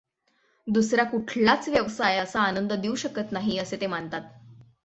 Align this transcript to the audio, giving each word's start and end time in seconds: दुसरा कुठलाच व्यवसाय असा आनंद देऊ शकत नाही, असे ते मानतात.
दुसरा 0.67 1.03
कुठलाच 1.03 1.69
व्यवसाय 1.69 2.17
असा 2.17 2.41
आनंद 2.41 2.73
देऊ 2.73 2.95
शकत 2.95 3.31
नाही, 3.31 3.57
असे 3.57 3.77
ते 3.81 3.87
मानतात. 3.87 4.21